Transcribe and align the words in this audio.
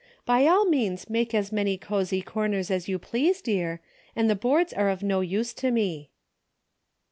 By 0.25 0.47
all 0.47 0.65
means 0.65 1.11
make 1.11 1.31
as 1.35 1.51
many 1.51 1.77
cozy 1.77 2.23
corners 2.23 2.71
as 2.71 2.87
you 2.89 2.97
please, 2.97 3.39
dear, 3.39 3.81
and 4.15 4.27
the 4.27 4.35
boards 4.35 4.73
are 4.73 4.89
of 4.89 5.03
no 5.03 5.19
use 5.21 5.53
to 5.53 5.69
me." 5.69 6.09